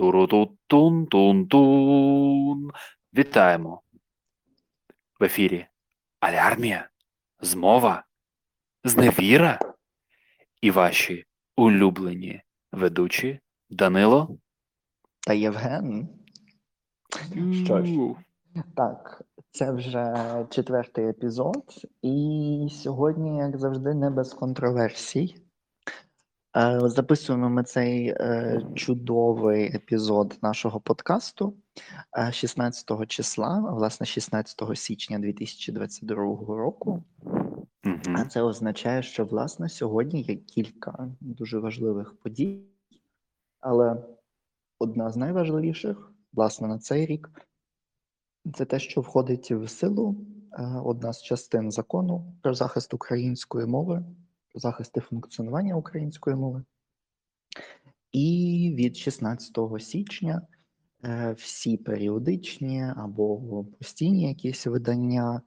[0.00, 2.70] Туру-тун-тун-тун.
[3.14, 3.82] Вітаємо.
[5.20, 5.66] В ефірі
[6.20, 6.88] Алярмія,
[7.40, 8.04] Змова,
[8.84, 9.58] Зневіра
[10.60, 11.24] і ваші
[11.56, 12.42] улюблені
[12.72, 13.40] ведучі
[13.70, 14.38] Данило.
[15.26, 16.08] Та Євген.
[17.64, 17.92] Що ж,
[18.76, 20.14] так, це вже
[20.50, 21.64] четвертий епізод,
[22.02, 25.36] і сьогодні, як завжди, не без контроверсій.
[26.56, 31.54] Е, Записуємо ми цей е, чудовий епізод нашого подкасту
[32.18, 36.16] е, 16 числа, а, власне, 16 січня 2022
[36.56, 37.04] року.
[38.14, 42.62] А це означає, що власне сьогодні є кілька дуже важливих подій,
[43.60, 44.04] але
[44.78, 47.30] одна з найважливіших, власне, на цей рік,
[48.54, 50.16] це те, що входить в силу
[50.52, 54.04] е, одна з частин закону про захист української мови,
[54.50, 56.64] про захист і функціонування української мови.
[58.12, 60.42] І від 16 січня
[61.04, 65.42] е, всі періодичні або постійні якісь видання,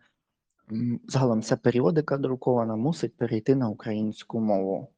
[1.08, 4.94] загалом ця періодика друкована, мусить перейти на українську мову.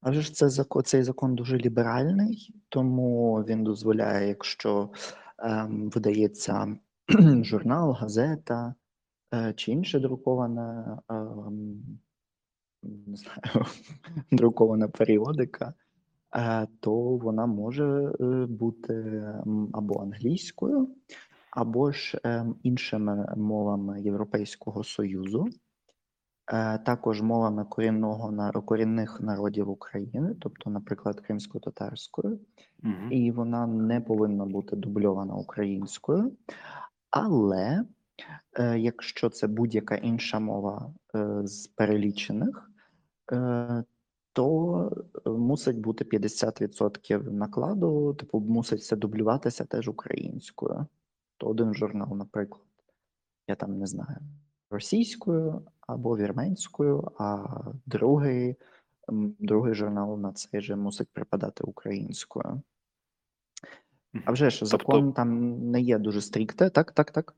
[0.00, 4.90] А вже ж це закон, цей закон дуже ліберальний, тому він дозволяє, якщо
[5.38, 6.76] ем, видається
[7.42, 8.74] журнал, газета
[9.34, 11.82] е, чи інше друкована, ем,
[12.82, 13.66] не знаю,
[14.32, 15.74] друкована періодика,
[16.36, 19.24] е, то вона може е, бути
[19.72, 20.88] або англійською,
[21.50, 25.46] або ж ем, іншими мовами Європейського Союзу.
[26.52, 32.38] Е, Також мовами корінного корінних народів України, тобто, наприклад, кримсько-татарською,
[32.82, 33.12] Мгм.
[33.12, 36.32] і вона не повинна бути дубльована українською.
[37.10, 37.84] Але
[38.58, 42.67] е, якщо це будь-яка інша мова е, з перелічених, е,
[44.32, 44.92] то
[45.26, 50.86] е, мусить бути 50% накладу, типу, мусить все дублюватися теж українською.
[51.36, 52.64] То один журнал, наприклад,
[53.48, 54.18] я там не знаю,
[54.70, 57.46] російською або вірменською, а
[57.86, 58.56] другий,
[59.38, 62.62] другий журнал на цей же мусить припадати українською.
[64.24, 67.34] А вже ж Тобто- закон там не є дуже стрікте, так, так, так.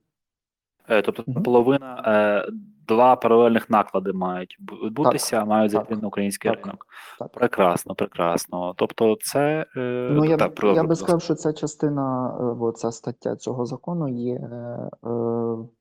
[0.90, 2.52] Е, Тобто половина, е,
[2.88, 6.86] два паралельних наклади мають бу- відбутися, мають зайти на український так, ринок.
[7.18, 7.32] так.
[7.32, 8.74] Прекрасно, прекрасно.
[8.76, 13.36] Тобто, це е, Ну, я, так, я би сказав, що ця частина, бо ця стаття
[13.36, 14.90] цього закону є е,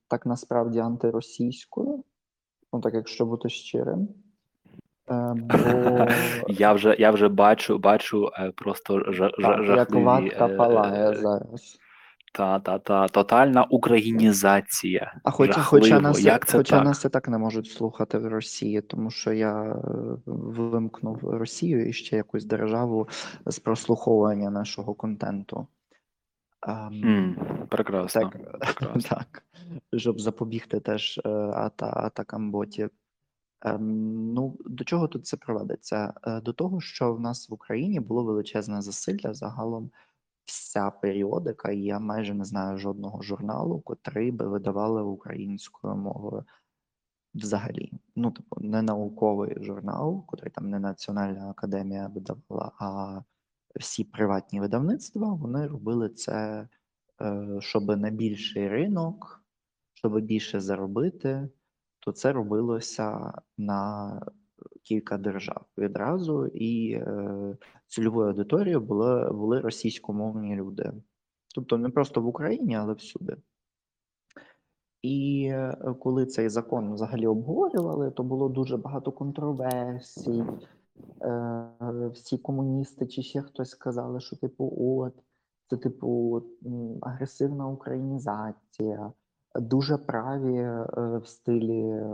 [0.07, 2.03] так насправді антиросійською,
[2.73, 4.07] ну так якщо бути щирим.
[5.07, 6.07] Бо
[6.47, 11.79] Я вже я вже бачу, бачу просто жа, жа, як ватка палає зараз.
[12.33, 15.21] Та, та, та тотальна українізація.
[15.23, 16.85] А хоча, хоча, нас, Як це хоча так?
[16.85, 19.75] нас і так не можуть слухати в Росії, тому що я е,
[20.25, 23.07] вимкнув Росію і ще якусь державу
[23.45, 25.67] з прослуховування нашого контенту.
[26.67, 27.35] Ем, М,
[27.69, 28.21] прекрасно.
[28.21, 29.01] Так, прекрасно.
[29.09, 29.43] так,
[29.97, 32.89] щоб запобігти теж е, ата, атакам ботів.
[33.61, 36.13] Ем, ну, до чого тут це приводиться?
[36.23, 39.91] Е, До того, що в нас в Україні було величезне засилля загалом.
[40.49, 46.43] Вся періодика, і я майже не знаю жодного журналу, котрий би видавали українською мовою
[47.33, 47.91] взагалі.
[48.15, 53.21] Ну, типу, не науковий журнал, котрий там не Національна академія видавала, а
[53.79, 56.67] всі приватні видавництва вони робили це,
[57.21, 59.43] е, щоб на більший ринок,
[59.93, 61.49] щоб більше заробити,
[61.99, 64.11] то це робилося на
[64.89, 67.57] кілька держав відразу, і е,
[67.87, 70.93] цільовою аудиторією були, були російськомовні люди.
[71.55, 73.37] Тобто не просто в Україні, але всюди.
[75.01, 80.43] І е, коли цей закон взагалі обговорювали, то було дуже багато контроверсій.
[81.21, 85.13] Е, всі комуністи чи ще хтось сказали, що типу, от
[85.69, 86.43] це типу
[87.01, 89.11] агресивна українізація.
[89.55, 90.85] Дуже праві е,
[91.23, 92.05] в стилі е,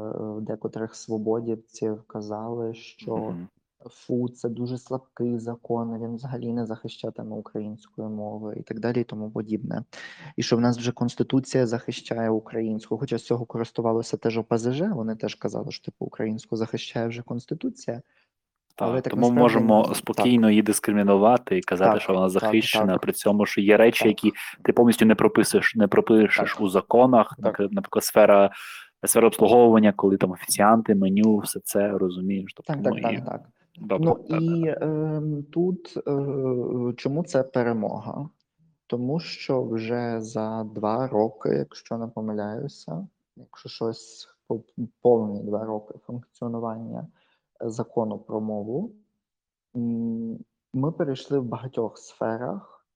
[0.41, 3.47] декотрих свободівців казали, що Мгм.
[3.90, 9.04] фу, це дуже слабкий закон, він взагалі не захищатиме української мови і так далі, і
[9.04, 9.83] тому подібне.
[10.36, 15.15] І що в нас вже конституція захищає українську, хоча з цього користувалося теж ОПЗЖ, вони
[15.15, 18.01] теж казали, що типу українську захищає вже конституція.
[18.77, 22.94] Так, Але так тому насправді можемо спокійно її дискримінувати і казати, Так, що вона захищена,
[22.94, 23.01] так.
[23.01, 24.07] при цьому, що є речі, Так.
[24.07, 24.31] які
[24.63, 26.62] ти повністю не прописуєш, не пропишеш Так.
[26.62, 27.60] у законах, Так.
[27.72, 28.50] наприклад, сфера.
[29.06, 32.54] Сфера обслуговування, коли там офіціанти, меню, все це розумієш.
[32.56, 33.42] Тобто, Так, так, і, так, так.
[33.80, 38.30] Добре, Ну так, і е, тут е, чому це перемога?
[38.88, 44.63] Тому що вже за два роки, якщо не помиляюся, якщо щось по-
[45.01, 47.07] повні два роки функціонування
[47.62, 48.92] закону про мову,
[50.74, 52.88] ми перейшли в багатьох сферах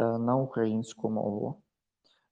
[0.00, 1.62] е, на українську мову.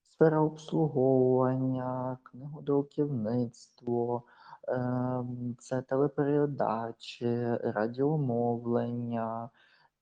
[0.03, 4.23] Сфера обслуговування, книгодруківництво,
[4.69, 9.51] ем, це телепередачі, радіомовлення.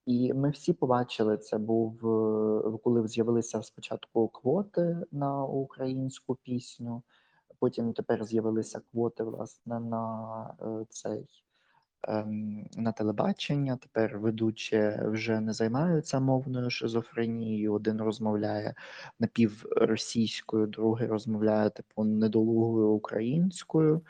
[0.06, 7.02] І ми всі побачили, це був е, коли з'явилися спочатку квоти на українську пісню,
[7.58, 11.47] потім тепер з'явилися квоти, власне, на е, цей
[12.76, 13.76] на телебачення.
[13.76, 17.72] Тепер ведучі вже не займаються мовною шизофренією.
[17.72, 18.74] Один розмовляє
[19.20, 24.02] напівросійською, другий розмовляє типу недолугою українською,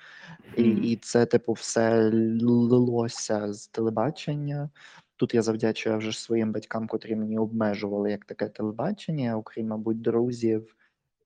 [0.56, 2.10] і, і це, типу, все
[2.42, 4.70] лилося з телебачення.
[5.16, 10.74] Тут я завдячую вже своїм батькам, котрі мені обмежували як таке телебачення, окрім, мабуть, друзів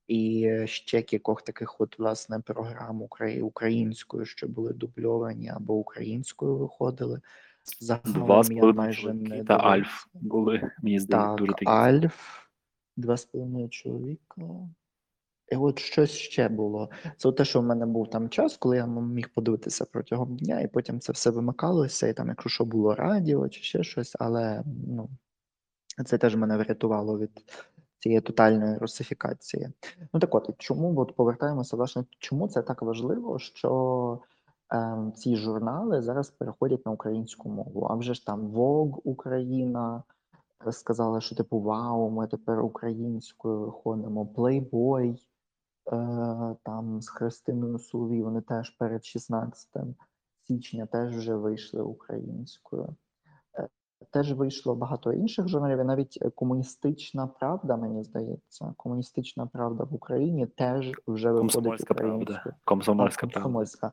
[0.07, 3.07] і ще кількох таких от власне програм
[3.41, 7.21] українською, що були дубльовані або українською виходили.
[7.81, 11.65] Два Загалом з я половиною майже не та Альф були, мені здається, дуже такі.
[11.65, 12.45] Альф,
[12.97, 14.41] два з половиною чоловіка.
[15.51, 16.89] І от щось ще було.
[17.17, 20.67] Це те, що в мене був там час, коли я міг подивитися протягом дня, і
[20.67, 25.09] потім це все вимикалося, і там, якщо що було радіо чи ще щось, але ну,
[26.05, 27.31] це теж мене врятувало від
[28.03, 29.69] цієї тотальної русифікації.
[30.13, 34.19] Ну так от, чому от повертаємося, власне, чому це так важливо, що
[34.69, 37.87] ем, ці журнали зараз переходять на українську мову?
[37.89, 40.03] А вже ж там Vogue Україна
[40.67, 48.23] е, сказала, що типу Вау, ми тепер українською виходимо, Playboy е, там з Христиною Соловій,
[48.23, 49.69] вони теж перед 16
[50.47, 52.95] січня теж вже вийшли українською.
[54.11, 59.93] Теж вийшло багато інших журналів, і навіть е, комуністична правда, мені здається, комуністична правда в
[59.93, 62.43] Україні теж вже виходить Комсомольська правда.
[62.65, 63.39] Комсомольська правда.
[63.39, 63.91] комсомольська.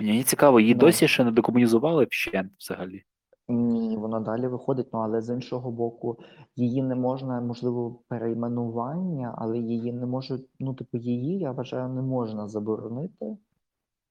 [0.00, 0.80] Мені цікаво, її Ну.
[0.80, 3.02] досі ще не декомунізували вщент взагалі.
[3.48, 6.18] Ні, воно далі виходить, ну але з іншого боку,
[6.56, 12.02] її не можна, можливо, перейменування, але її не можуть, ну, типу, її, я вважаю, не
[12.02, 13.36] можна заборонити.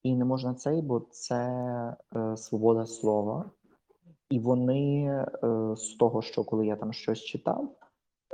[0.03, 1.37] І не можна цей, бо це
[2.15, 3.51] е, свобода слова.
[4.29, 5.25] І вони е,
[5.75, 7.75] з того, що коли я там щось читав,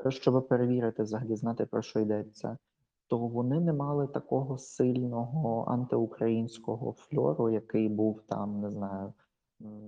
[0.09, 2.57] щоб перевірити, взагалі знати про що йдеться,
[3.07, 9.13] то вони не мали такого сильного антиукраїнського фльору, який був там, не знаю,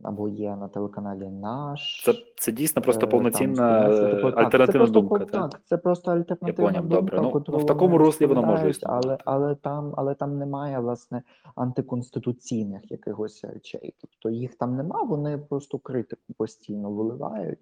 [0.03, 2.01] або є на телеканалі Наш.
[2.06, 5.15] Це, це дійсно просто Е, повноцінна там, е, «Студентське альтернативна це думка.
[5.15, 5.51] пов- Так?
[5.51, 7.18] Так, це просто альтернативна поняв, думка, добре.
[7.21, 11.24] Ну, ну, в такому руслі воно може розповідають, але, але, там, але там немає, власне,
[11.56, 13.94] антиконституційних якихось речей.
[14.01, 17.59] Тобто їх там нема, вони просто критику постійно виливають.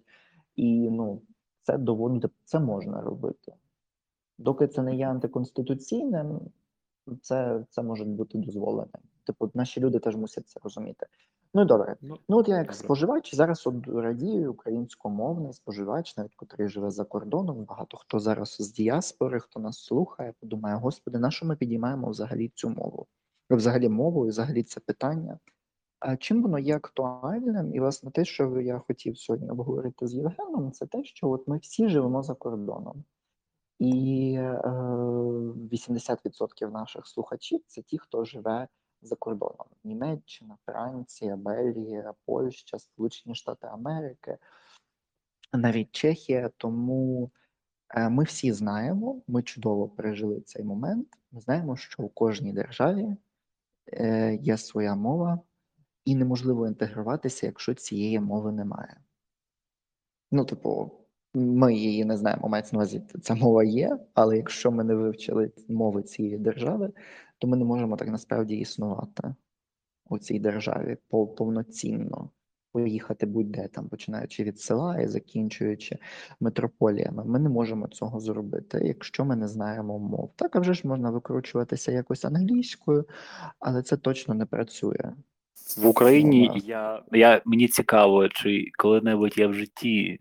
[0.56, 1.21] І ну,
[1.62, 3.53] це доволі це можна робити.
[4.38, 6.39] Доки це не є антиконституційним,
[7.21, 9.01] це, це може бути дозволеним.
[9.25, 11.06] Типу, наші люди теж мусять це розуміти.
[11.55, 11.95] Ну і добре.
[12.01, 12.75] Ну, Ну, от я як Добре.
[12.75, 17.63] споживач зараз от радію українськомовний споживач, навіть котрий живе за кордоном.
[17.63, 22.51] Багато хто зараз з діаспори, хто нас слухає, подумає: Господи, на що ми підіймаємо взагалі
[22.55, 23.07] цю мову?
[23.49, 25.39] Взагалі мову, і взагалі це питання.
[25.99, 27.75] А чим воно є актуальним?
[27.75, 31.57] І власне те, що я хотів сьогодні обговорити з Євгеном, це те, що от ми
[31.57, 33.03] всі живемо за кордоном.
[33.79, 34.61] І е,
[35.71, 38.67] 80% наших слухачів це ті, хто живе
[39.05, 44.37] за кордоном: Німеччина, Франція, Бельгія, Польща, Сполучені Штати Америки,
[45.53, 46.49] навіть Чехія.
[46.57, 47.31] Тому
[47.89, 51.07] е, ми всі знаємо, ми чудово пережили цей момент.
[51.31, 53.15] Ми знаємо, що у кожній державі
[53.93, 55.39] е, є своя мова,
[56.05, 58.97] і неможливо інтегруватися, якщо цієї мови немає.
[60.31, 60.91] Ну, типу,
[61.33, 65.51] ми її не знаємо, мається на увазі, ця мова є, але якщо ми не вивчили
[65.67, 66.91] мови цієї держави,
[67.38, 69.36] то ми не можемо так насправді існувати
[70.10, 70.98] у цій державі
[71.38, 72.30] повноцінно.
[72.72, 75.98] Поїхати будь-де там, починаючи від села і закінчуючи
[76.39, 77.25] метрополіями.
[77.25, 80.34] Ми не можемо цього зробити, якщо ми не знаємо мов.
[80.36, 83.06] Так, а вже ж можна викручуватися якось англійською,
[83.60, 85.13] але це точно не працює.
[85.77, 90.20] В Україні я, я мені цікаво, чи коли-небудь я в житті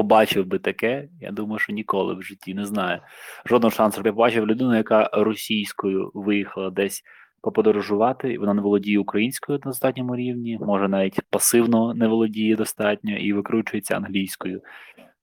[0.00, 1.08] побачив би таке.
[1.20, 3.00] Я думаю, що ніколи в житті не знаю.
[3.46, 7.02] Жодного шансу, я побачив людину, яка російською виїхала десь
[7.42, 13.16] поподорожувати, і вона не володіє українською на достатньому рівні, може навіть пасивно не володіє достатньо
[13.16, 14.60] і викручується англійською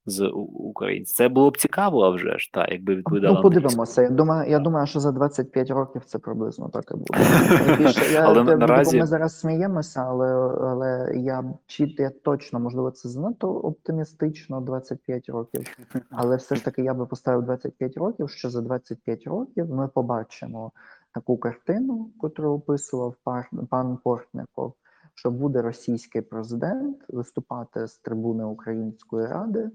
[0.08, 1.16] з українців.
[1.16, 4.02] Це було б цікаво, а вже ж так, якби відповідала Ну, подивимося.
[4.02, 7.14] Я думаю, я думаю, що за 25 років це приблизно так і буде.
[7.68, 10.28] Найбільше, я, Але я, наразі- ми зараз сміємося, але,
[10.62, 15.62] але я чи я точно, можливо, це занадто оптимістично 25 років.
[16.10, 20.72] Але все ж таки я би поставив 25 років, що за 25 років ми побачимо
[21.14, 23.16] таку картину, яку описував
[23.70, 24.74] пан Портников,
[25.16, 29.70] що буде російський президент виступати з трибуни Української ради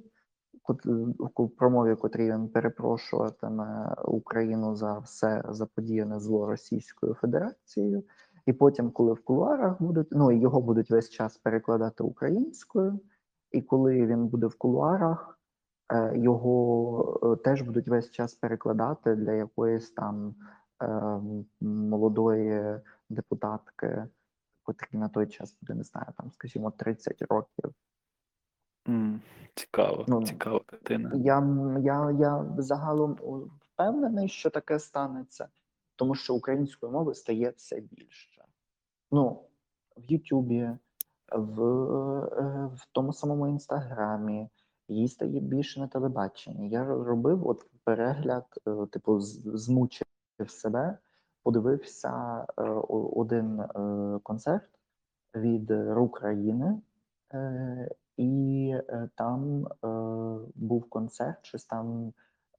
[0.69, 8.05] в промові, котрій він перепрошуватиме Україну за все заподіяне зло Російською Федерацією.
[8.47, 13.01] І потім, коли в кулуарах будуть, ну його будуть весь час перекладати українською,
[13.53, 15.39] і коли він буде в кулуарах,
[15.93, 20.35] е, його е, теж будуть весь час перекладати для якоїсь там
[20.83, 21.21] е,
[21.61, 24.05] молодої депутатки,
[24.63, 27.73] котрій на той час буде, не знаю, там, скажімо, 30 років.
[28.89, 29.21] М,
[29.55, 31.13] Цікаво, Ну, цікава картина.
[31.15, 35.49] Я, м- я, я загалом у- впевнений, що таке станеться,
[35.97, 38.45] тому що української мови стає все більше.
[39.11, 39.43] Ну,
[39.97, 40.71] в Ютубі,
[41.33, 44.49] в, е, в тому самому Інстаграмі,
[44.89, 46.69] її стає більше на телебаченні.
[46.71, 50.07] Я робив от перегляд, е, типу, з- змучив
[50.49, 50.99] себе,
[51.43, 54.71] подивився е, о- один е, концерт
[55.35, 56.81] від України.
[57.35, 57.91] Е,
[58.23, 59.89] і е, там е,
[60.55, 62.13] був концерт, щось там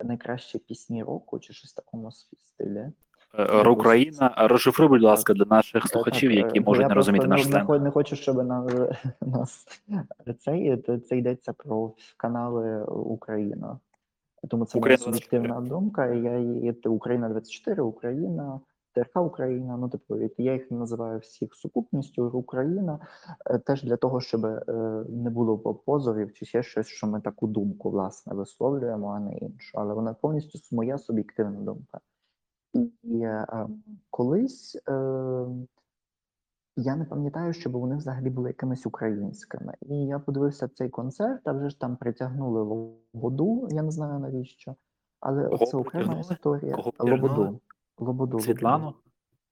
[0.04, 2.92] найкращі пісні року, чи щось в такому стилі.
[3.38, 7.28] Е, Україна, розшифруй, будь ласка, для наших Е, слухачів, так, е, які можуть не розуміти
[7.28, 7.70] просто наш сленг.
[7.70, 8.68] не, не хочу, щоб на,
[9.22, 9.66] нас
[10.40, 13.80] це, це йдеться про канали Україна.
[14.50, 16.08] Тому це моя Україна суб'єктивна думка.
[16.08, 18.60] Я Україна 24, Україна,
[18.94, 19.78] ТРК Україна.
[19.78, 23.00] Ну, типу, я їх називаю всіх сукупністю Україна,
[23.46, 24.64] е, теж для того, щоб е,
[25.10, 29.78] не було позовів чи ще щось, що ми таку думку власне висловлюємо, а не іншу.
[29.78, 32.00] Але вона повністю моя суб'єктивна думка.
[33.04, 33.68] І е,
[34.10, 35.46] колись е,
[36.76, 39.74] я не пам'ятаю, щоб вони взагалі були якимись українськими.
[39.82, 44.76] І я подивився цей концерт, а вже ж там притягнули Лободу, я не знаю навіщо.
[45.20, 46.78] Але Кого це окрема історія.
[47.00, 47.60] Лободу.
[47.98, 48.40] Лободу.
[48.40, 48.94] Світлану?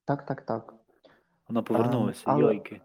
[0.05, 0.73] Так, так, так.
[1.47, 2.81] Вона повернулася, але- йойки.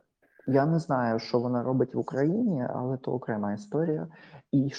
[0.49, 4.09] Я не знаю, що вона робить в Україні, але то окрема історія.
[4.53, 4.71] І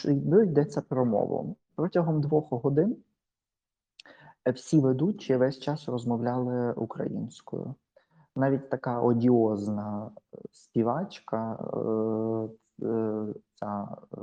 [0.44, 1.58] йдеться про мову.
[1.76, 2.98] Протягом двох годин
[4.48, 7.76] е, всі ведучі весь час розмовляли українською.
[8.36, 14.18] Навіть така одіозна е, співачка, е, е, ця е,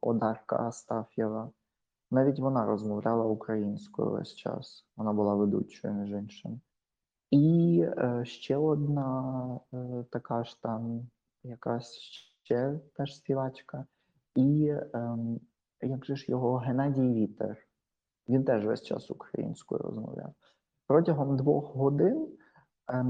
[0.00, 1.50] Одарка Астаф'єва,
[2.14, 4.86] навіть вона розмовляла українською весь час.
[4.96, 6.60] Вона була ведучою, між іншим.
[7.30, 11.08] І е, ще одна е, така ж там
[11.42, 11.92] якась
[12.44, 13.86] ще теж співачка.
[14.34, 15.40] І ем,
[15.82, 17.56] як же ж його Геннадій Вітер.
[18.28, 20.34] Він теж весь час українською розмовляв.
[20.86, 22.28] Протягом двох годин,
[22.88, 23.06] ем,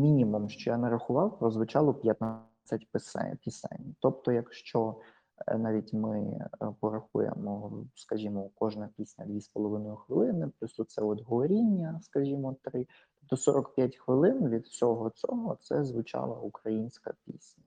[0.00, 2.88] мінімум, що я нарахував, прозвучало 15
[3.40, 3.96] пісень.
[4.00, 5.13] Тобто, якщо е,
[5.58, 6.48] навіть ми е,
[6.80, 12.86] порахуємо, скажімо, кожна пісня 2,5 хвилини, плюс оце от говоріння, скажімо, 3,
[13.20, 17.64] тобто 45 хвилин від всього цього це звучала українська пісня.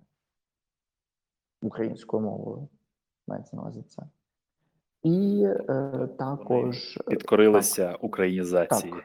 [1.61, 2.67] Українською мовою
[3.27, 4.03] мається на увазі це.
[5.03, 8.93] І е, також Підкорилися українізації.
[8.93, 9.03] Так.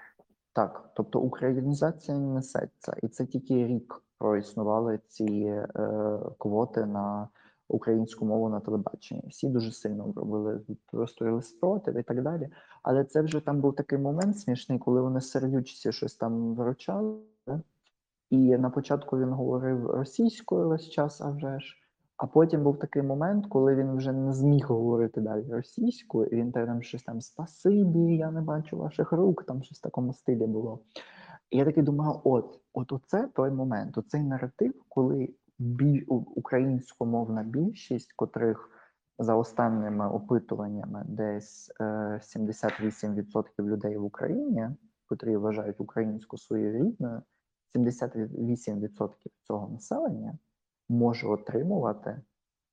[0.54, 5.68] Так, тобто українізація несеться, і це тільки рік проіснували ці е,
[6.38, 7.28] квоти на
[7.72, 9.22] українську мову на телебаченні.
[9.28, 12.48] Всі дуже сильно робили просторили спротив і так далі.
[12.82, 17.18] Але це вже там був такий момент смішний, коли вони сердючці щось там вручали.
[18.30, 21.76] І на початку він говорив російською весь час, а вже ж.
[22.16, 26.52] А потім був такий момент, коли він вже не зміг говорити далі російською, і він
[26.52, 30.80] там щось там спасибі, я не бачу ваших рук, там щось в такому стилі було.
[31.50, 35.28] І я такий думав: от, от оце той момент, оцей наратив, коли
[35.62, 38.70] біль, українськомовна більшість, котрих
[39.18, 44.68] за останніми опитуваннями десь е, 78% людей в Україні,
[45.06, 47.22] котрі вважають українську своєю рідною,
[47.74, 49.10] 78%
[49.42, 50.38] цього населення
[50.88, 52.10] може отримувати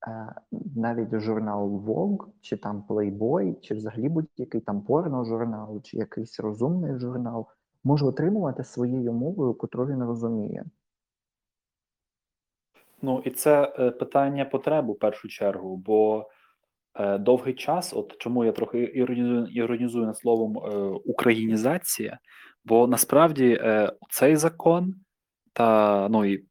[0.08, 0.36] е,
[0.76, 7.48] навіть журнал Vogue, чи там Playboy, чи взагалі будь-який там порно-журнал, чи якийсь розумний журнал,
[7.84, 10.66] може отримувати своєю мовою, котру він розуміє.
[13.02, 16.30] Ну і це е, питання потреби в першу чергу, бо
[16.96, 20.70] е, довгий час, от чому я трохи іронізую, іронізую над словом е,
[21.06, 22.20] українізація,
[22.66, 23.62] бо насправді
[24.10, 24.96] цей закон
[25.54, 26.44] та ну і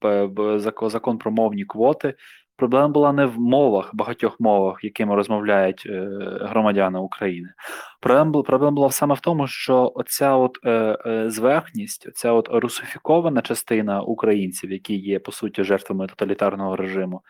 [0.86, 2.14] закон про мовні квоти.
[2.56, 5.86] Проблема була не в мовах, багатьох мовах, якими розмовляють
[6.40, 7.48] громадяни України.
[8.00, 13.42] Проблема проблема була саме в тому, що оця от е, е, зверхність, оця от русифікована
[13.42, 17.22] частина українців, які є по суті жертвами тоталітарного режиму,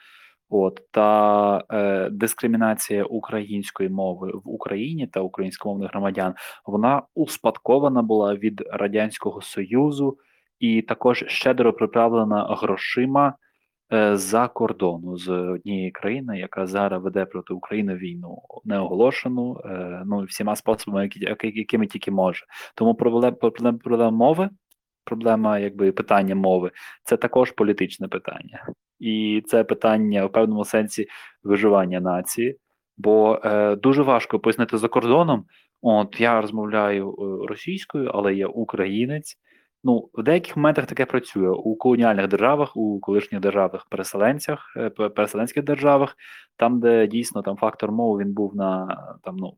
[0.49, 6.35] от та е, дискримінація української мови в Україні та українськомовних громадян,
[6.67, 10.19] вона успадкована була від радянського союзу
[10.59, 13.35] і також щедро приправлена грошима
[13.91, 20.57] з-за кордону, з однієї країни, яка зараз веде проти України війну неоголошену, е, ну всіма
[20.57, 21.11] способами,
[21.43, 22.45] якими тільки може.
[22.75, 24.51] Тому проблема мови,
[25.05, 26.71] проблема якби питання мови,
[27.05, 28.67] це також політичне питання.
[28.99, 31.07] І це питання в певному сенсі
[31.43, 32.57] виживання нації.
[32.97, 35.45] Бо е, дуже важко пояснити за кордоном.
[35.83, 39.37] От я розмовляю е, російською, але я українець.
[39.85, 45.65] Ну, в деяких моментах таке працює у колоніальних державах, у колишніх державах переселенцях, е, переселенських
[45.65, 46.17] державах,
[46.57, 48.87] там, де дійсно там фактор мови він був на
[49.25, 49.55] там, ну,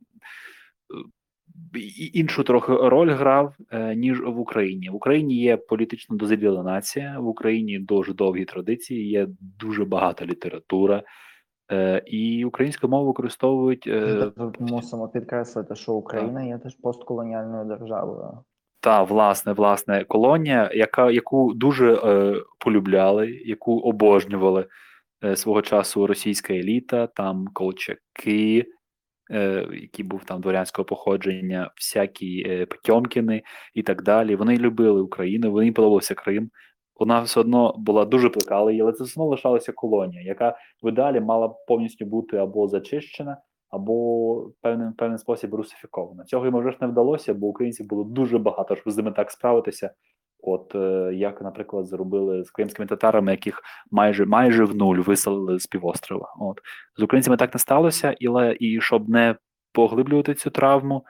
[1.75, 1.81] е,
[2.15, 4.91] іншу трохи роль грав, е, ніж в Україні.
[4.91, 11.03] В Україні є політично дозріла нація, в Україні дуже довгі традиції, є дуже багата література.
[12.07, 18.39] І українську мову використовують е, мусимо підкреслити, що Україна є теж постколоніальною державою.
[18.81, 24.67] Та власне, власне колонія, яка яку дуже е, полюбляли, яку обожнювали
[25.25, 28.67] е, свого часу російська еліта, там колчаки,
[29.31, 33.43] е, які був там дворянського походження, всякі е, Потьомкіни
[33.75, 34.37] і так далі.
[34.37, 36.51] Вони любили Україну, вони подобався Крим.
[37.01, 41.21] Вона все одно була дуже плекала але це все одно лишалася колонія, яка в ідеалі
[41.21, 43.37] мала повністю бути або зачищена,
[43.71, 46.25] або певним певним спосіб русифікована.
[46.25, 49.31] Цього йому вже ж не вдалося, бо українців було дуже багато, щоб з ними так
[49.31, 49.91] справитися.
[50.43, 55.67] От е, як, наприклад, зробили з кримськими татарами, яких майже майже в нуль виселили з
[55.67, 56.35] півострова.
[56.41, 56.61] От
[56.97, 59.37] з українцями так не сталося, але і щоб не
[59.73, 61.05] поглиблювати цю травму,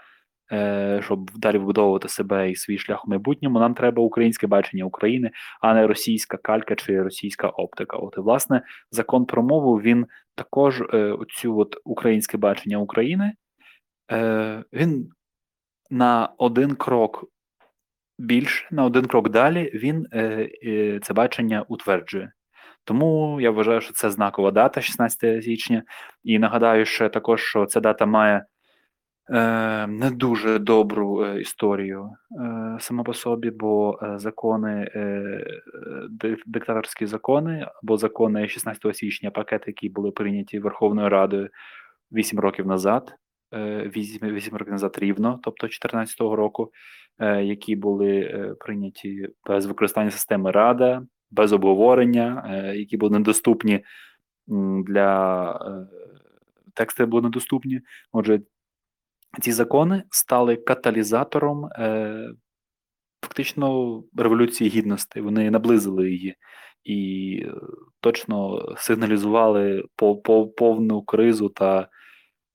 [1.00, 5.30] щоб далі вбудовувати себе і свій шлях у майбутньому, нам треба українське бачення України,
[5.60, 7.96] а не російська калька чи російська оптика.
[7.96, 13.32] От і власне закон про мову він також е, оцю от українське бачення України.
[14.12, 15.10] Е, він
[15.90, 17.24] на один крок
[18.18, 22.32] більше, на один крок далі він е, е, це бачення утверджує.
[22.84, 25.82] Тому я вважаю, що це знакова дата, 16 січня.
[26.24, 28.44] І нагадаю ще також, що ця дата має е,
[29.86, 35.44] не дуже добру е, історію е, сама по собі, бо е, закони, е,
[36.46, 41.48] диктаторські закони або закони 16 січня, пакети, які були прийняті Верховною Радою
[42.12, 43.14] 8 років назад,
[43.54, 46.72] е, 8, 8 років назад рівно, тобто 2014 року,
[47.18, 53.84] е, які були е, прийняті без використання системи Рада, без обговорення, е, які були недоступні
[54.86, 55.86] для е,
[56.74, 57.80] тексти були недоступні.
[58.12, 58.40] Отже,
[59.40, 62.30] ці закони стали каталізатором е,
[63.24, 65.20] фактично революції гідності.
[65.20, 66.36] Вони наблизили її
[66.84, 67.52] і е,
[68.00, 71.88] точно сигналізували по, по, повну кризу та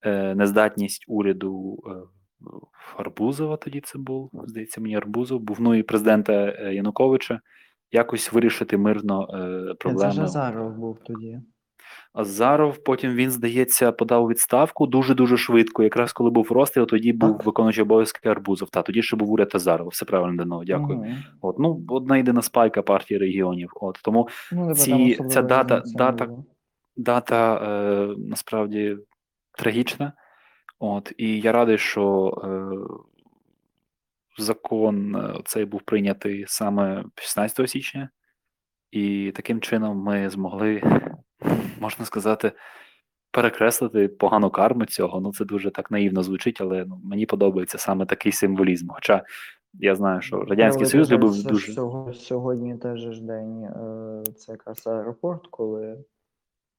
[0.01, 1.91] е, нездатність уряду е,
[2.97, 3.57] Арбузова.
[3.57, 7.39] Тоді це був, здається, мені Арбузов, був ну і президента е, Януковича.
[7.91, 10.11] Якось вирішити мирно е, Це проблеми.
[10.13, 11.39] ж Азаров був тоді.
[12.15, 15.83] Азаров потім він, здається, подав відставку дуже дуже швидко.
[15.83, 18.69] Якраз коли був розстріл, тоді був виконуючий обов'язки Арбузов.
[18.69, 19.89] Та тоді ще був уряд Азарова.
[19.89, 20.63] Все правильно дано.
[20.65, 20.97] Дякую.
[20.97, 21.15] Мгм.
[21.41, 23.71] От ну одна єдина спайка партії регіонів.
[23.75, 26.29] От тому Ну, Ці- ця дата- дата-
[26.97, 28.97] дата е, насправді
[29.57, 30.13] трагічна.
[30.79, 32.77] От і я радий, що е,
[34.43, 38.09] закон е, цей був прийнятий саме 16 січня,
[38.91, 40.81] і таким чином ми змогли,
[41.79, 42.51] можна сказати,
[43.31, 45.21] перекреслити погану карму цього.
[45.21, 48.87] Ну це дуже так наївно звучить, але ну, мені подобається саме такий символізм.
[48.89, 49.23] Хоча
[49.73, 51.73] я знаю, що Радянський Прикольно, Союз любив дуже.
[52.13, 56.03] Сьогодні теж ж день, е, це якраз аеропорт, коли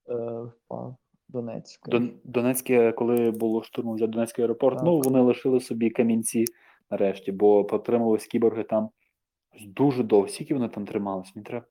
[0.09, 0.97] е, впав
[1.29, 1.89] Донецьк.
[2.25, 4.85] Донецьке, коли було штурмом взяти Донецький аеропорт, Так.
[4.85, 6.45] ну вони лишили собі камінці
[6.91, 8.89] нарешті, бо потримались кіборги там
[9.67, 10.29] дуже довго.
[10.29, 11.37] Скільки вони там тримались?
[11.37, 11.67] Мені треба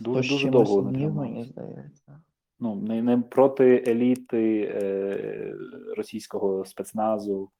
[0.00, 1.30] дуже дуже довго вони тримались.
[1.30, 2.20] мені здається.
[2.64, 5.54] Ну не, не проти еліти е,
[5.96, 7.50] російського спецназу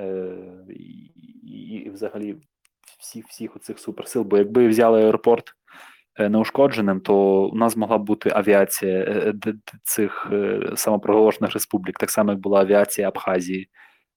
[0.00, 0.36] е,
[0.68, 1.12] і,
[1.42, 2.36] і, і взагалі
[2.98, 4.22] всіх всіх оцих суперсил.
[4.22, 5.44] Бо якби взяли аеропорт
[6.18, 11.98] е, неушкодженим, то у нас могла б бути авіація е, д- цих е, самопроголошених республік,
[11.98, 13.68] так само як була авіація Абхазії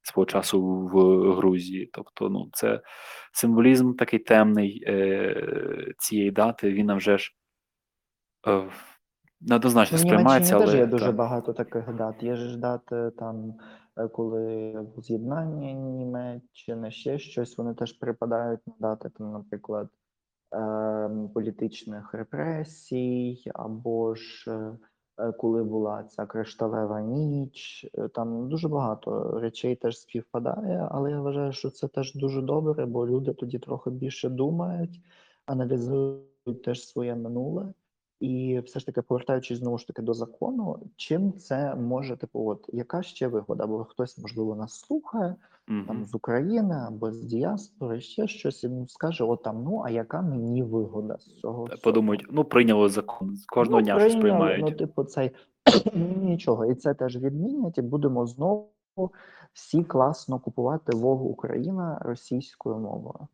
[0.02, 1.90] свого часу в Грузії.
[1.94, 2.82] Тобто, ну це
[3.34, 6.72] символізм такий темний е, цієї дати.
[6.72, 7.34] Він нам вже ж
[9.42, 12.24] неоднозначно Ну, сприймається, Німеччині теж але є дуже багато таких дат.
[12.24, 13.54] Є ж дати там,
[13.98, 19.90] е, коли з'єднання Німеччини, ще щось, вони теж припадають на дати, там, наприклад,
[20.52, 24.78] ем, політичних репресій, або ж е,
[25.18, 27.88] е, коли була ця кришталева ніч.
[28.14, 33.08] Там дуже багато речей теж співпадає, але я вважаю, що це теж дуже добре, бо
[33.08, 35.02] люди тоді трохи більше думають,
[35.46, 37.74] аналізують теж своє минуле.
[38.20, 42.70] І все ж таки, повертаючись знову ж таки до закону, чим це може, типу, от
[42.74, 43.68] яка ще вигода?
[43.68, 45.36] Бо хтось, можливо, нас слухає
[45.88, 50.22] там з України або з діаспори, ще щось, і скаже: от там, ну а яка
[50.22, 51.64] мені вигода з цього?
[51.64, 51.82] всього?
[51.84, 53.36] Подумають, ну прийняли закон.
[53.36, 54.66] з Кожного Ну, дня щось приймають.
[54.66, 55.32] Ну, типу, цей
[56.22, 58.72] нічого, і це теж відмінять, і будемо знову
[59.54, 63.28] всі класно купувати Вогу Україна російською мовою.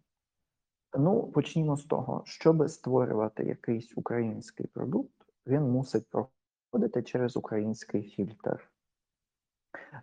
[0.98, 5.14] Ну, почнімо з того, щоб створювати якийсь український продукт,
[5.48, 8.70] він мусить проходити через український фільтр.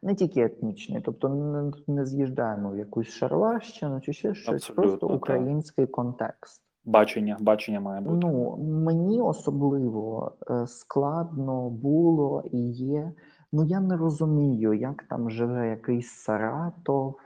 [0.03, 5.07] Не тільки етнічний, тобто не, не з'їжджаємо в якусь шарлащину чи ще щось, Абсолютно, просто
[5.07, 5.16] так.
[5.16, 6.62] український контекст.
[6.85, 8.26] Бачення, бачення має бути.
[8.26, 13.12] Ну, мені особливо е, складно було і є.
[13.53, 17.16] Ну, я не розумію, як там живе якийсь Саратов,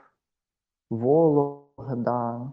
[0.89, 2.51] Вологда,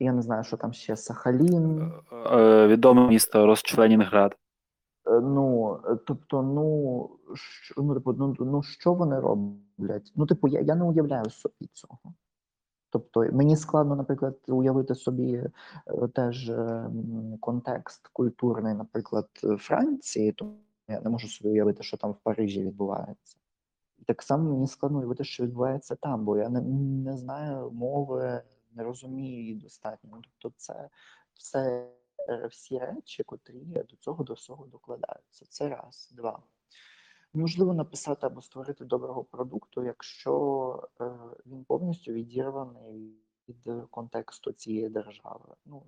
[0.00, 1.92] я не знаю, що там ще Сахалін.
[2.32, 4.32] Е, Відоме місто Розчленінград.
[4.32, 10.12] Е, Ну, е, тобто, ну, що, ну, типу, ну, ну, що вони роблять?
[10.16, 11.98] Ну, типу, я, я не уявляю собі цього.
[12.90, 15.32] Тобто, мені складно, наприклад, уявити собі
[15.86, 16.90] е, теж е,
[17.40, 20.46] контекст культурний, наприклад, е, Франції, то
[20.88, 23.36] я не можу собі уявити, що там в Парижі відбувається.
[24.06, 26.60] Так само мені складно уявити, що відбувається там, бо я не,
[27.10, 28.42] не знаю мови,
[28.76, 30.10] не розумію її достатньо.
[30.12, 30.90] Ну, Тобто, це
[31.34, 31.90] все
[32.28, 35.46] е, всі речі, котрі до цього до всього докладаються.
[35.48, 36.42] Це раз, два.
[37.34, 41.10] Можливо написати або створити доброго продукту, якщо е,
[41.46, 43.16] він повністю відірваний
[43.48, 45.54] від контексту цієї держави.
[45.64, 45.82] Ну,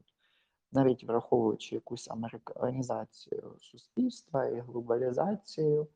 [0.73, 5.89] навіть враховуючи якусь американізацію суспільства і глобалізацію,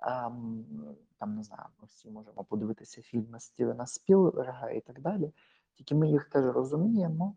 [0.00, 0.64] ем,
[1.18, 5.32] там не знаю, ми всі можемо подивитися фільми Стівена Спілберга і так далі.
[5.74, 7.36] Тільки ми їх теж розуміємо.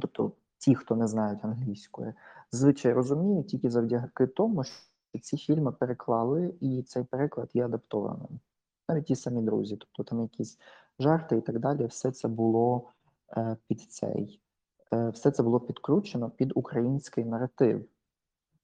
[0.00, 2.12] Тобто, ті, хто не знають англійської,
[2.52, 4.90] звичай розуміють тільки завдяки тому, що
[5.22, 8.40] ці фільми переклали, і цей переклад є адаптованим.
[8.88, 10.58] Навіть ті самі друзі, тобто там якісь
[10.98, 12.90] жарти і так далі, все це було
[13.36, 14.40] е, під цей,
[14.92, 17.88] е, все це було підкручено під український наратив.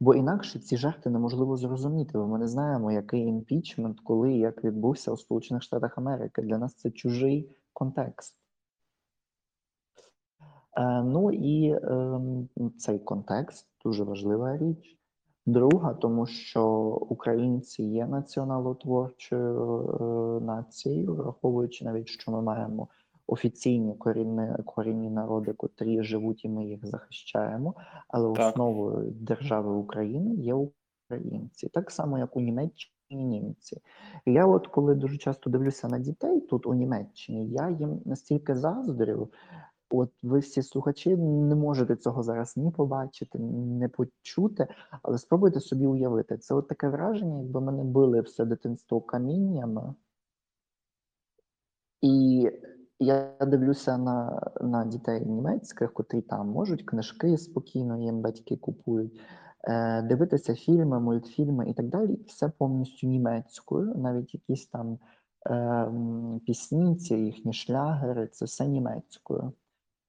[0.00, 4.64] Бо інакше ці жарти неможливо зрозуміти, бо ми не знаємо, який імпічмент, коли і як
[4.64, 6.42] відбувся у Сполучених Штатах Америки.
[6.42, 8.36] Для нас це чужий контекст.
[10.76, 14.96] Е, ну і ем, цей контекст дуже важлива річ.
[15.46, 16.66] Друга, тому що
[17.08, 19.80] українці є націоналотворчою
[20.40, 22.88] е, нацією, враховуючи навіть, що ми маємо
[23.26, 27.74] офіційні корінні, корінні народи, котрі живуть, і ми їх захищаємо.
[28.08, 28.48] Але Так.
[28.48, 33.80] основою держави України є українці, так само як у Німеччині німці.
[34.26, 39.28] Я, от коли дуже часто дивлюся на дітей тут у Німеччині, я їм настільки заздрю.
[39.90, 44.66] От ви всі слухачі не можете цього зараз ні побачити, не почути,
[45.02, 46.38] але спробуйте собі уявити.
[46.38, 49.94] Це от таке враження, якби мене били все дитинство каміннями.
[52.02, 52.50] І
[52.98, 59.20] я дивлюся на, на дітей німецьких, котрі там можуть книжки спокійно, їм батьки купують,
[59.64, 62.18] е, дивитися фільми, мультфільми і так далі.
[62.26, 64.98] Все повністю німецькою, навіть якісь там
[65.50, 65.90] е,
[66.46, 69.52] пісні, ці їхні шлягери, це все німецькою.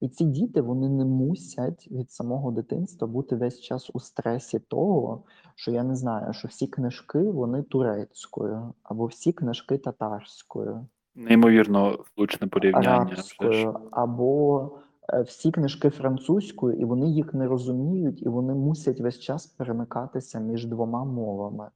[0.00, 5.24] І ці діти вони не мусять від самого дитинства бути весь час у стресі того,
[5.54, 12.46] що я не знаю, що всі книжки вони турецькою, або всі книжки татарською, Неймовірно влучне
[12.46, 12.88] порівняння.
[12.88, 14.70] арабською, або
[15.12, 20.40] е, всі книжки французькою, і вони їх не розуміють, і вони мусять весь час перемикатися
[20.40, 21.70] між двома мовами.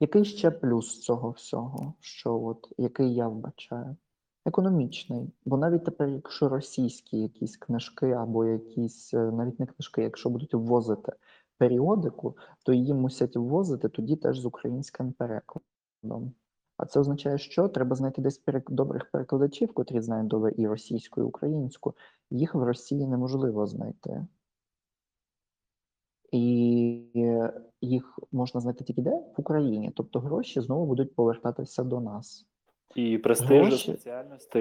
[0.00, 3.96] Який ще плюс цього всього, що от який я вбачаю?
[4.46, 10.30] Економічний, бо навіть тепер, якщо російські якісь книжки або якісь е, навіть не книжки, якщо
[10.30, 11.12] будуть ввозити
[11.58, 16.32] періодику, то її мусять ввозити тоді теж з українським перекладом.
[16.76, 21.24] А це означає, що треба знайти десь добрих перекладачів, котрі знають добре і російську, і
[21.24, 21.94] українську.
[22.30, 24.26] Їх в Росії неможливо знайти.
[26.32, 29.92] І е, їх можна знайти тільки де в Україні.
[29.96, 32.46] Тобто гроші знову будуть повертатися до нас.
[32.94, 33.92] І престиж Гроші.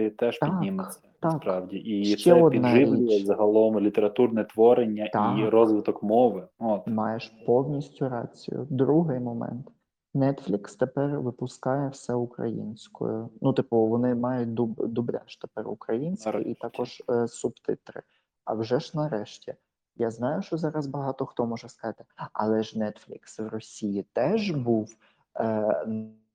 [0.09, 1.33] теж Так, підніметься так.
[1.33, 1.77] насправді.
[1.77, 3.25] І Ще це підживлює річ.
[3.25, 5.05] загалом літературне творення
[5.39, 6.47] і розвиток мови.
[6.59, 6.87] От.
[6.87, 8.67] Маєш повністю рацію.
[8.69, 9.67] Другий момент.
[10.15, 13.29] Netflix тепер випускає все українською.
[13.41, 18.01] Ну, типу, вони мають дуб, дубляж тепер український і також е, субтитри.
[18.45, 19.53] А вже ж нарешті.
[19.97, 24.95] Я знаю, що зараз багато хто може сказати, але ж Netflix в Росії теж був
[25.39, 25.85] е,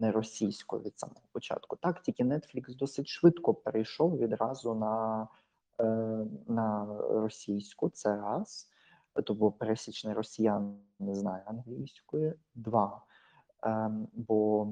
[0.00, 1.76] не російською від самого початку.
[1.76, 5.28] Так, тільки Netflix досить швидко перейшов відразу на,
[5.80, 5.84] е,
[6.48, 7.88] на російську.
[7.88, 8.70] Це раз.
[9.14, 12.34] тобто пересічний росіян не знає англійської.
[12.54, 13.02] Два,
[13.62, 14.68] ем, бо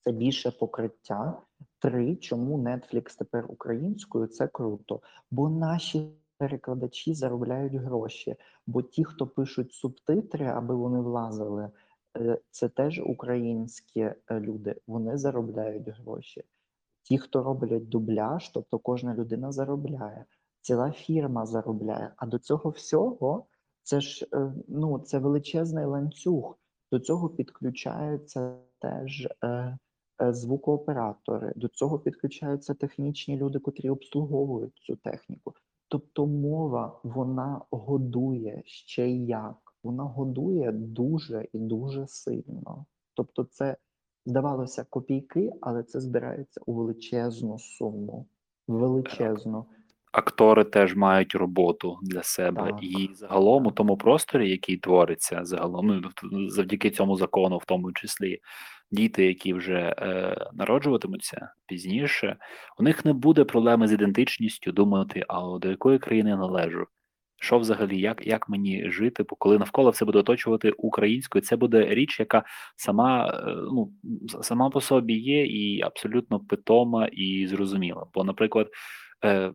[0.00, 1.42] це більше покриття.
[1.78, 4.26] Три, чому Netflix тепер українською?
[4.26, 8.36] Це круто, бо наші перекладачі заробляють гроші.
[8.66, 11.70] Бо ті, хто пишуть субтитри, аби вони влазили,
[12.50, 14.74] це теж українські е, люди.
[14.86, 16.44] Вони заробляють гроші.
[17.02, 20.24] Ті, хто роблять дубляж, тобто кожна людина заробляє,
[20.60, 22.12] ціла фірма заробляє.
[22.16, 23.46] А до цього всього
[23.82, 26.58] це ж е, ну це величезний ланцюг.
[26.92, 29.78] До цього підключаються теж е,
[30.22, 35.54] е, звукооператори, до цього підключаються технічні люди, котрі обслуговують цю техніку.
[35.88, 39.69] Тобто мова вона годує ще як.
[39.82, 42.86] Вона годує дуже і дуже сильно.
[43.14, 43.76] Тобто, це
[44.26, 48.26] здавалося копійки, але це збирається у величезну суму.
[48.68, 49.66] Величезну.
[50.12, 52.82] Актори теж мають роботу для себе, Так.
[52.82, 58.40] і загалом у тому просторі, який твориться, загалом ну, завдяки цьому закону, в тому числі
[58.90, 62.36] діти, які вже е, народжуватимуться пізніше,
[62.78, 66.86] у них не буде проблеми з ідентичністю думати, а до якої країни належу.
[67.42, 72.20] Що взагалі, як, як мені жити, коли навколо все буде оточувати українською, це буде річ,
[72.20, 72.44] яка
[72.76, 73.92] сама е, ну
[74.42, 78.06] сама по собі є і абсолютно питома і зрозуміла.
[78.14, 78.68] Бо, наприклад,
[79.24, 79.52] е,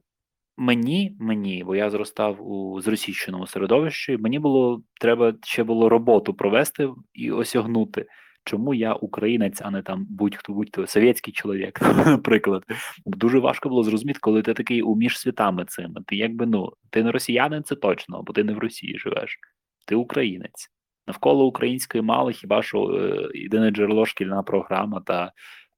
[0.58, 6.90] Мені, мені, бо я зростав у зросійщеному середовищі, мені було треба ще було роботу провести
[7.14, 8.06] і осягнути,
[8.46, 12.64] чому я українець, а не там будь-хто, будь-хто совєтський чоловік, наприклад.
[13.06, 16.02] Дуже важко було зрозуміти, коли ти такий у між світами цими.
[16.08, 19.40] Ти якби ну, ти не росіянин, це точно, бо ти не в Росії живеш.
[19.86, 20.72] Ти українець.
[21.08, 25.32] Навколо української мало, хіба що е, єдине джерело шкільна програма та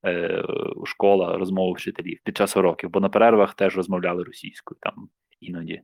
[0.06, 0.44] е,
[0.84, 5.08] школа розмови вчителів під час уроків, бо на перервах теж розмовляли російською там
[5.40, 5.80] іноді,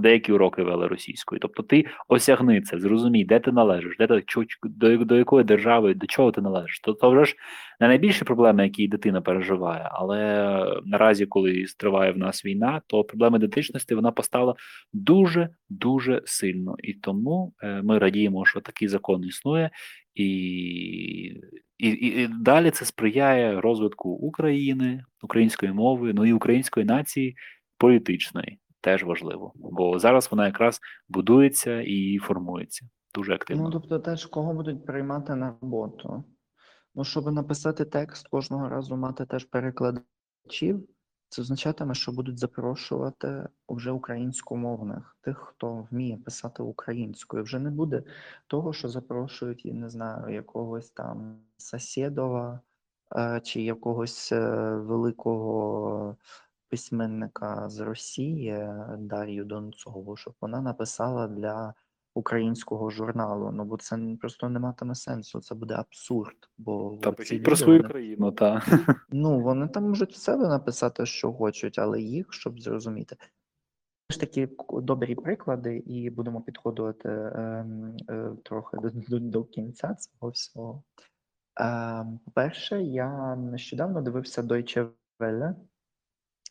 [0.00, 1.38] деякі уроки вели російською.
[1.38, 4.22] Тобто ти осягни це, зрозумій, де ти належиш, де ти
[4.62, 6.80] до, до якої держави, до чого ти належиш.
[6.80, 7.36] То, то вже ж
[7.80, 13.36] не найбільші проблеми, які дитина переживає, але наразі, коли триває в нас війна, то проблема
[13.36, 14.54] ідентичності вона постала
[14.92, 16.76] дуже дуже сильно.
[16.82, 19.70] І тому е, ми радіємо, що такий закон існує,
[20.14, 20.26] і,
[21.78, 27.36] і, і далі це сприяє розвитку України, української мови, ну і української нації
[27.78, 28.58] політичної.
[28.82, 33.62] Теж важливо, бо зараз вона якраз будується і формується дуже активно.
[33.62, 36.24] Ну, тобто, теж кого будуть приймати на роботу.
[36.94, 40.88] Ну, щоб написати текст, кожного разу мати теж перекладачів,
[41.28, 47.42] це означатиме, що будуть запрошувати вже українськомовних, тих, хто вміє писати українською.
[47.42, 48.02] Вже не буде
[48.46, 52.60] того, що запрошують, я не знаю, якогось там Сасєдова
[53.16, 56.16] е, чи якогось е, великого
[56.72, 61.74] письменника з Росії е, Дар'ю Донцову, щоб вона написала для
[62.14, 63.50] українського журналу.
[63.52, 65.40] Ну бо це просто не матиме сенсу.
[65.40, 66.36] Це буде абсурд.
[66.58, 68.62] Бо Та ці пишіть про свою вони- країну, та
[69.10, 73.16] Ну, вони там можуть в себе написати, що хочуть, але їх, щоб зрозуміти.
[74.10, 80.30] Ж такі добрі приклади, і будемо підходити ем, е, трохи до, до, до кінця цього
[80.30, 80.82] всього.
[81.56, 84.88] Ем, по-перше, я нещодавно дивився Deutsche
[85.20, 85.54] Welle,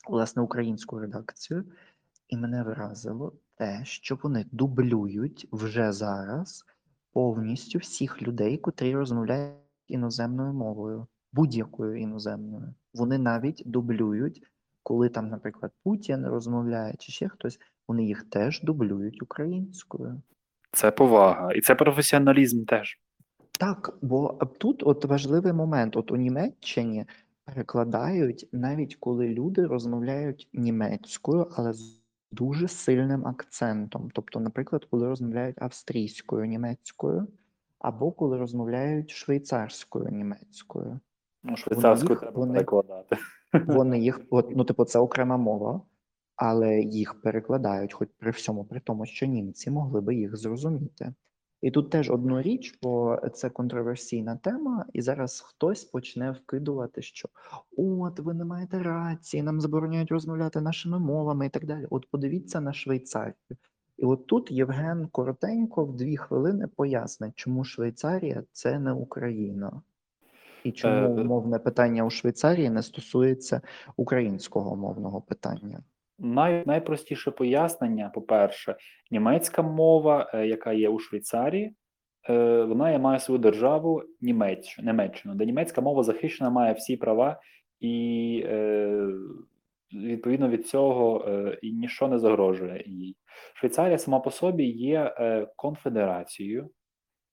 [0.09, 1.65] власне, українську редакцію,
[2.27, 6.65] і мене вразило те, що вони дублюють вже зараз
[7.13, 12.73] повністю всіх людей, котрі розмовляють іноземною мовою, будь-якою іноземною.
[12.93, 14.43] Вони навіть дублюють,
[14.83, 20.21] коли там, наприклад, Путін розмовляє чи ще хтось, вони їх теж дублюють українською.
[20.71, 22.99] це повага, і це професіоналізм теж.
[23.59, 25.97] Так, бо тут от важливий момент.
[25.97, 27.05] От у Німеччині
[27.53, 34.09] перекладають навіть коли люди розмовляють німецькою, але з дуже сильним акцентом.
[34.13, 37.27] Тобто, наприклад, коли розмовляють австрійською німецькою,
[37.79, 40.99] або коли розмовляють швейцарською німецькою.
[41.43, 43.17] Ну, швейцарською треба вони- перекладати.
[43.67, 45.81] Вони їх, от, ну, типу, це окрема мова,
[46.35, 51.13] але їх перекладають, хоч при всьому, при тому, що німці могли би їх зрозуміти.
[51.61, 57.29] І тут теж одну річ, бо це контроверсійна тема, і зараз хтось почне вкидувати, що
[57.77, 61.87] от ви не маєте рації, нам забороняють розмовляти нашими мовами і так далі.
[61.89, 63.33] От подивіться на Швейцарію.
[63.97, 69.81] І от тут Євген коротенько в дві хвилини пояснить, чому Швейцарія це не Україна.
[70.63, 73.61] І чому Е, мовне питання у Швейцарії не стосується
[73.97, 75.83] українського мовного питання.
[76.23, 78.75] Най, найпростіше пояснення, по-перше,
[79.11, 81.73] німецька мова, е, яка є у Швейцарії,
[82.29, 87.39] е, вона має свою державу Німеччину, Німеччину, де німецька мова захищена, має всі права
[87.79, 89.07] і е,
[89.93, 91.25] відповідно від цього
[91.61, 93.15] і ніщо не загрожує їй.
[93.53, 95.15] Швейцарія сама по собі є
[95.55, 96.69] конфедерацією,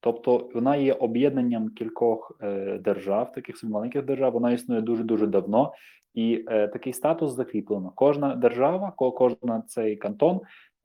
[0.00, 4.32] тобто вона є об'єднанням кількох е, держав, таких маленьких держав.
[4.32, 5.72] Вона існує дуже дуже давно,
[6.18, 7.92] і е, такий статус закріплено.
[7.94, 10.40] Кожна держава, ко- кожна цей кантон.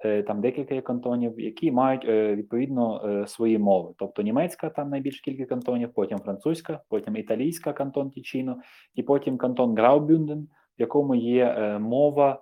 [0.05, 3.93] е, Там декілька кантонів, які мають е, відповідно е, свої мови.
[3.97, 8.57] Тобто німецька там найбільш кілька кантонів, потім французька, потім італійська кантон Тічіно,
[8.95, 12.41] і потім кантон Граубюнден, в якому є е, мова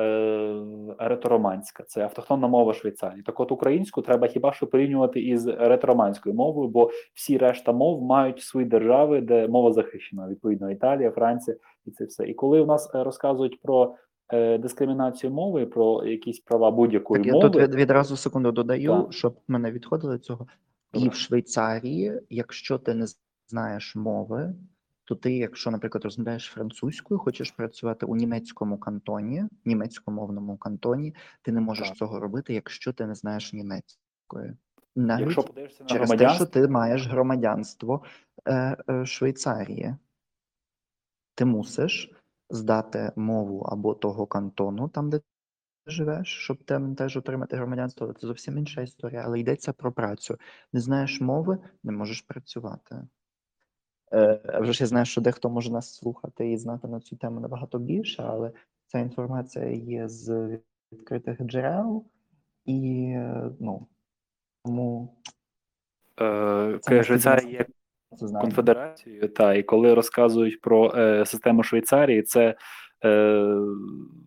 [0.00, 0.64] е,
[0.98, 1.84] ретороманська.
[1.86, 3.22] Це автохтонна мова Швейцарії.
[3.22, 8.40] Так от українську треба хіба що порівнювати із ретороманською мовою, бо всі решта мов мають
[8.40, 12.28] свої держави, де мова захищена, відповідно, Італія, Франція і це все.
[12.28, 13.94] І коли у нас е, розказують про
[14.32, 18.90] е, дискримінацію мови, про якісь права будь-якої Так, я мови, тут від, відразу секунду додаю,
[18.90, 19.12] Так.
[19.12, 20.46] щоб ми не відходили від цього.
[20.92, 23.06] І в Швейцарії, якщо ти не
[23.48, 24.54] знаєш мови,
[25.10, 31.60] то ти, якщо, наприклад, розмовляєш французькою, хочеш працювати у німецькому кантоні, німецькомовному кантоні, ти не
[31.60, 31.96] можеш Так.
[31.96, 34.56] цього робити, якщо ти не знаєш німецької.
[34.96, 38.02] Навіть якщо подивишся на через те, що ти маєш громадянство
[38.46, 39.96] е, е, Швейцарії,
[41.34, 42.12] ти мусиш
[42.50, 45.24] здати мову або того кантону, там, де ти
[45.86, 48.12] живеш, щоб там теж отримати громадянство.
[48.12, 50.38] Це зовсім інша історія, але йдеться про працю.
[50.72, 53.06] Не знаєш мови, не можеш працювати.
[54.12, 57.16] Е, а вже ж я знаю, що дехто може нас слухати і знати на цю
[57.16, 58.50] тему набагато більше, але
[58.86, 60.58] ця інформація є з
[60.92, 62.04] відкритих джерел,
[62.64, 63.86] і е, ну,
[64.64, 65.14] тому
[66.90, 67.66] е, Швейцарія є
[68.40, 72.54] конфедерацією, та і коли розказують про е, систему Швейцарії, це
[73.04, 73.56] е,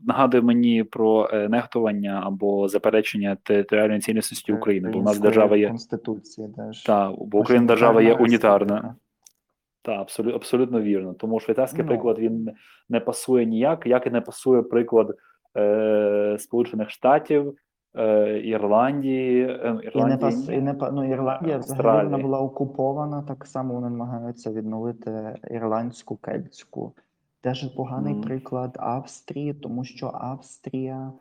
[0.04, 5.68] нагадує мені про е, нехтування або заперечення територіальної цілісності України, бо у нас держава є
[5.68, 6.48] Конституції
[6.86, 8.96] та бо Україна держава є унітарна.
[9.84, 11.14] Так, абсолютно, абсолютно вірно.
[11.14, 11.88] Тому швейцарський Ну.
[11.88, 12.50] приклад він
[12.90, 15.16] не пасує ніяк, як і не пасує приклад
[15.58, 17.56] е, Сполучених Штатів,
[17.96, 23.22] е, Ірландії, е, І не Ірландії пас, і не ну, Ірландія взагалі вона була окупована,
[23.22, 26.94] так само вони намагаються відновити ірландську кельтську.
[27.42, 28.24] Теж поганий Мгм.
[28.24, 31.12] приклад Австрії, тому що Австрія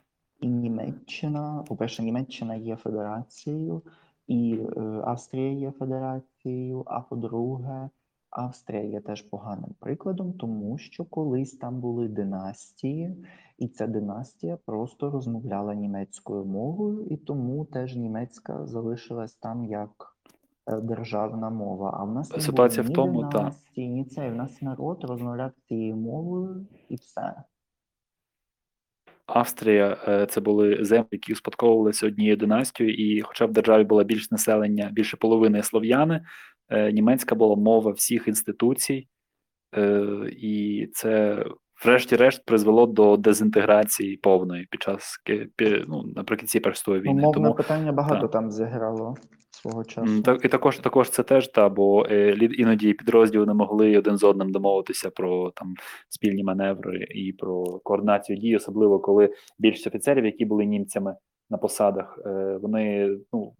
[0.40, 3.82] і Німеччина, по-перше, Німеччина є федерацією,
[4.26, 7.88] і е, Австрія є федерацією, а по-друге,
[8.32, 13.26] Австрія є теж поганим прикладом, тому що колись там були династії,
[13.58, 20.16] і ця династія просто розмовляла німецькою мовою, і тому теж німецька залишилась там як
[20.66, 21.96] е, державна мова.
[22.00, 23.38] А в нас не Ситуація було в ні тому, та.
[23.38, 24.30] династії, ні це.
[24.30, 27.34] В нас народ розмовляв цією мовою, і все.
[29.26, 34.28] Австрія е, це були землі, які успадковувалися однією династією, і хоча в державі було більше
[34.30, 36.24] населення, більше половини слов'яни,
[36.92, 39.08] німецька була мова всіх інституцій,
[39.76, 41.44] е, і це,
[41.84, 45.16] врешті-решт, призвело до дезінтеграції повної під час
[45.88, 47.22] ну, наприкінці Першої війни.
[47.22, 48.30] мовне Тому питання багато так.
[48.30, 49.14] там зіграло
[49.50, 50.22] свого часу.
[50.22, 54.24] Так, і також, також це теж та, бо е, іноді підрозділи не могли один з
[54.24, 55.74] одним домовитися про там
[56.08, 61.16] спільні маневри і про координацію дій, особливо коли більшість офіцерів, які були німцями
[61.50, 63.52] на посадах, е, вони ну,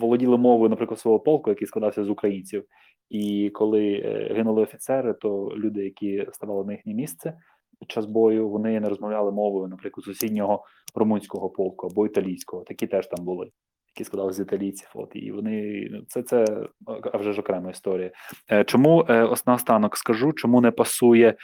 [0.00, 2.64] володіли мовою, наприклад, свого полку, який складався з українців.
[3.10, 7.34] І коли е, гинули офіцери, то люди, які ставали на їхнє місце
[7.80, 12.62] під час бою, вони не розмовляли мовою, наприклад, сусіднього румунського полку або італійського.
[12.62, 13.50] Такі теж там були
[13.96, 14.88] які складалися з італійців.
[14.94, 16.66] От і вони ну, це це
[17.12, 18.10] а вже ж окрема історія.
[18.50, 21.36] Е, Чому е, ос- наостанок скажу, чому не пасує е,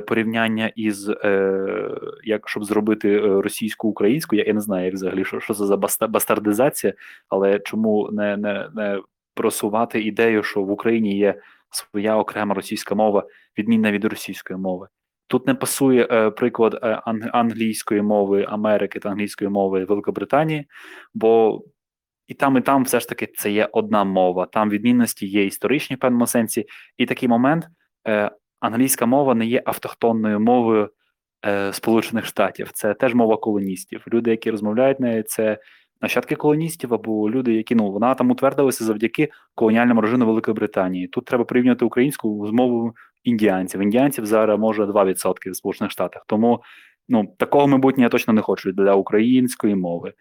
[0.00, 1.90] порівняння із е,
[2.24, 4.36] як щоб зробити е, російську-українську?
[4.36, 6.92] Я, я не знаю, як взагалі що, що це за баста- бастардизація,
[7.28, 9.00] але чому не, не, не
[9.34, 13.26] просувати ідею, що в Україні є своя окрема російська мова,
[13.58, 14.88] відмінна від російської мови.
[15.26, 20.66] Тут не пасує е, приклад е, ан- англійської мови Америки та англійської мови Великобританії,
[21.14, 21.62] бо
[22.26, 24.46] і там, і там все ж таки це є одна мова.
[24.46, 26.66] Там відмінності є історичні в певному сенсі.
[26.96, 27.66] І такий момент
[28.08, 28.30] е,
[28.66, 30.90] англійська мова не є автохтонною мовою
[31.46, 32.70] е, Сполучених Штатів.
[32.72, 34.04] Це теж мова колоністів.
[34.12, 35.58] Люди, які розмовляють нею, це
[36.00, 41.08] нащадки колоністів або люди, які ну вона там утвердилася завдяки колоніальному режиму Великої Британії.
[41.08, 42.92] Тут треба порівнювати українську з мовою
[43.24, 43.80] індіанців.
[43.80, 46.24] Індіанців зараз може 2% в Сполучених Штатах.
[46.26, 46.62] Тому
[47.08, 50.12] ну такого майбутнє я точно не хочу для української мови.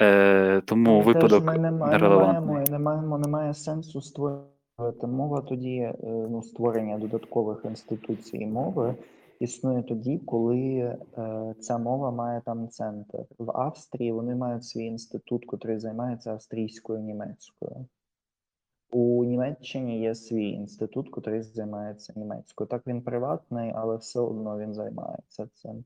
[0.00, 4.61] Е, тому Але випадок теж ми не маємо, не маємо, немає сенсу створювати
[5.02, 8.94] мова тоді, е, ну, створення додаткових інституцій мови
[9.40, 10.58] існує тоді, коли
[11.18, 13.18] е, ця мова має там центр.
[13.38, 17.86] В Австрії вони мають свій інститут, який займається австрійською німецькою.
[18.92, 22.68] У Німеччині є свій інститут, який займається німецькою.
[22.68, 25.84] Так він приватний, але все одно він займається цим.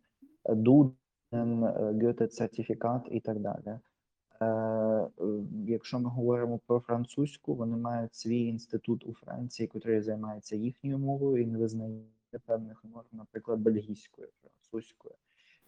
[0.48, 1.64] Дуден,
[2.02, 3.78] Гьоте-сертифікат і так далі.
[4.40, 5.10] Е, е,
[5.66, 11.42] Якщо ми говоримо про французьку, вони мають свій інститут у Франції, який займається їхньою мовою
[11.42, 12.00] і не визнає
[12.46, 15.14] певних норм, наприклад, бельгійською, французькою.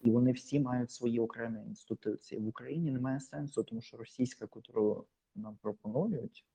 [0.03, 2.41] І вони всі мають свої окремі інституції.
[2.41, 5.05] В Україні немає сенсу, тому що російська, яку
[5.35, 6.45] нам пропонують,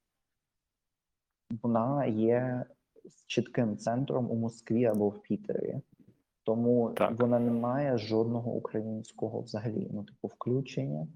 [1.62, 2.64] вона є
[3.26, 5.80] чітким центром у Москві або в Пітері.
[6.42, 7.20] Тому Так.
[7.20, 11.06] вона не має жодного українського взагалі, ну, типу, включення.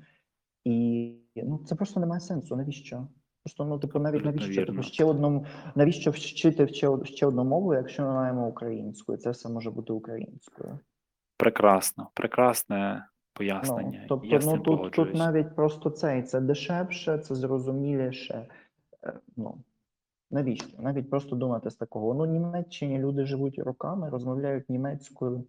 [0.68, 2.56] І ну, це просто немає сенсу.
[2.56, 3.06] Навіщо?
[3.44, 8.02] Просто ну, типу, навіть навіщо типу, ще одному, навіщо вчити ще, ще одну мову, якщо
[8.02, 10.78] ми маємо українську, і це все може бути українською.
[11.36, 14.04] Прекрасно, прекрасне Ну, пояснення.
[14.08, 18.46] тобто, Я ну тут, тут навіть просто це, і це дешевше, це зрозуміліше.
[19.04, 19.54] Е, Ну
[20.30, 20.82] навіщо?
[20.82, 22.14] Навіть просто думати з такого.
[22.14, 25.44] Ну, в Німеччині люди живуть роками, розмовляють німецькою,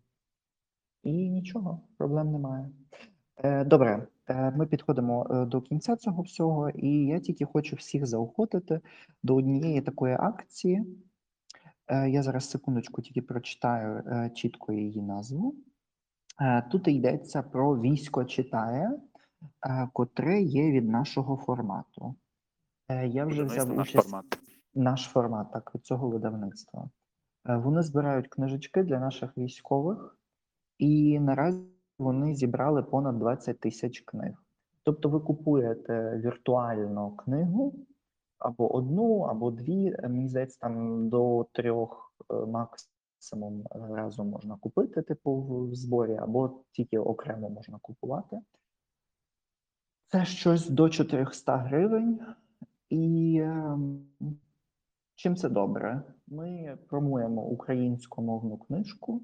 [1.03, 2.69] і нічого, проблем немає.
[3.43, 4.07] Е, Добре,
[4.55, 8.81] ми підходимо е, до кінця цього всього, і я тільки хочу всіх заохотити
[9.23, 10.85] до однієї такої акції.
[11.87, 15.55] Е, Я зараз секундочку тільки прочитаю е, чітко її назву.
[16.41, 18.91] Е, Тут йдеться про військо читає,
[19.67, 22.15] е, котре є від нашого формату.
[22.89, 24.39] Е, Я вже взяв наш участь формат.
[24.75, 26.89] наш формат, так, від цього видавництва.
[27.49, 30.17] Е, Вони збирають книжечки для наших військових,
[30.77, 31.63] і наразі
[31.99, 34.43] вони зібрали понад 20 тисяч книг.
[34.83, 37.73] Тобто ви купуєте віртуально книгу
[38.39, 39.95] або одну, або дві.
[40.03, 46.63] Мені здається, там до трьох е, максимум разом можна купити, типу, в в зборі, або
[46.71, 48.39] тільки окремо можна купувати.
[50.07, 52.19] Це щось до 400 гривень.
[52.89, 54.07] І ем,
[55.15, 56.03] чим це добре?
[56.27, 59.21] Ми промуємо українськомовну книжку,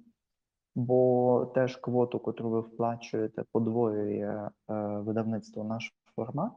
[0.76, 6.54] бо теж квоту, котру ви вплачуєте, подвоює е, видавництво наш формат.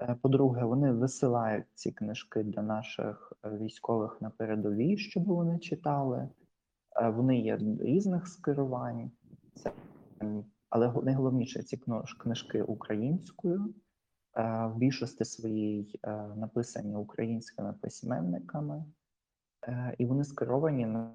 [0.00, 6.28] Е, По-друге, вони висилають ці книжки для наших е, військових на передовій, щоб вони читали.
[7.14, 9.10] Вони є різних скерувань,
[10.70, 11.76] але найголовніше ці
[12.18, 13.74] книжки українською.
[14.64, 16.00] В більшості своїй
[16.36, 18.84] написані українськими письменниками,
[19.98, 21.14] і вони скеровані на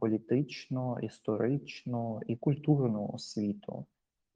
[0.00, 3.86] політичну, історичну і культурну освіту.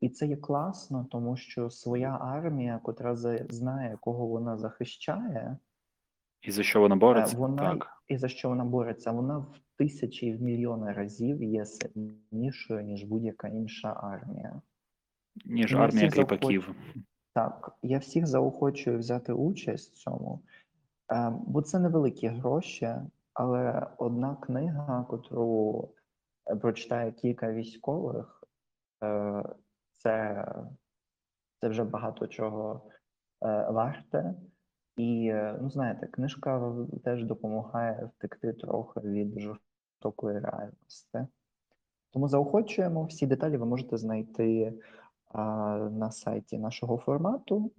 [0.00, 3.16] І це є класно, тому що своя армія, котра
[3.50, 5.58] знає, кого вона захищає,
[6.42, 7.36] І за що вона е, бореться?
[7.36, 8.02] вона Так.
[8.08, 13.04] і за що вона бореться, вона в тисячі і в мільйони разів є сильнішою, ніж
[13.04, 14.62] будь-яка інша армія.
[15.44, 16.74] Ніж Ну, армія кріпаків.
[17.34, 20.42] Так, я всіх заохочую взяти участь в цьому,
[21.12, 22.88] е, бо це невеликі гроші,
[23.36, 25.88] але одна книга, котру
[26.50, 28.44] е, прочитає кілька військових,
[29.04, 29.42] е,
[29.96, 30.44] це,
[31.60, 32.90] це вже багато чого
[33.44, 34.34] е, варте.
[34.96, 41.26] І, ну, знаєте, книжка теж допомагає втекти трохи від жорстокої реальності.
[42.12, 43.04] Тому заохочуємо.
[43.04, 44.72] Всі деталі ви можете знайти
[45.90, 47.72] на сайті нашого формату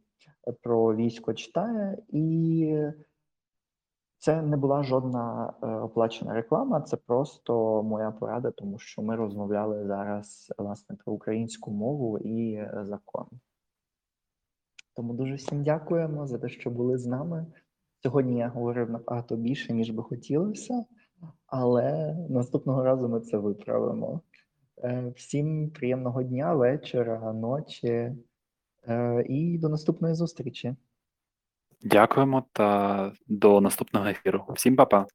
[0.61, 2.91] про військо читає, і
[4.19, 9.85] це не була жодна е, оплачена реклама, це просто моя порада, тому що ми розмовляли
[9.85, 13.25] зараз власне про українську мову і е, закон.
[14.95, 17.45] Тому дуже всім дякуємо за те, що були з нами.
[18.03, 20.85] Сьогодні я говорив набагато більше, ніж би хотілося,
[21.47, 24.21] але наступного разу ми це виправимо.
[24.83, 28.15] Е, Всім приємного дня, вечора, ночі
[29.25, 30.75] і до наступної зустрічі.
[31.81, 34.45] Дякуємо та до наступного ефіру.
[34.49, 35.05] Всім па-па.